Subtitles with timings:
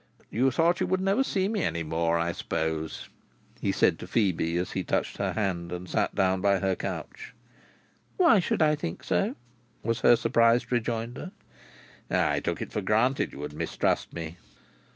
[0.31, 3.07] "You thought you would never see me any more, I suppose?"
[3.59, 7.35] he said to Phœbe as he touched her hand, and sat down by her couch.
[8.17, 9.35] "Why should I think so!"
[9.83, 11.29] was her surprised rejoinder.
[12.09, 14.37] "I took it for granted you would mistrust me."